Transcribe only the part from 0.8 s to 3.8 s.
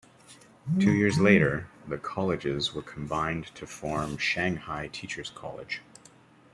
years later, the colleges were combined to